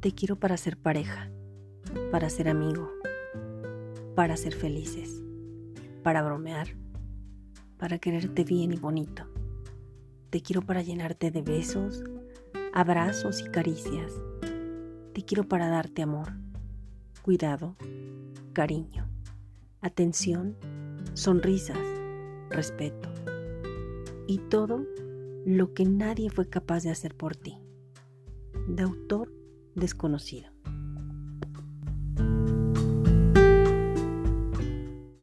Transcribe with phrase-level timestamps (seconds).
[0.00, 1.30] Te quiero para ser pareja,
[2.12, 2.90] para ser amigo,
[4.14, 5.22] para ser felices,
[6.02, 6.68] para bromear,
[7.78, 9.24] para quererte bien y bonito.
[10.30, 12.04] Te quiero para llenarte de besos,
[12.74, 14.12] abrazos y caricias.
[15.14, 16.34] Te quiero para darte amor,
[17.22, 17.74] cuidado,
[18.52, 19.08] cariño,
[19.80, 20.56] atención,
[21.14, 21.78] sonrisas,
[22.50, 23.08] respeto
[24.26, 24.84] y todo
[25.46, 27.56] lo que nadie fue capaz de hacer por ti.
[28.68, 29.35] De autor
[29.76, 30.55] desconocido.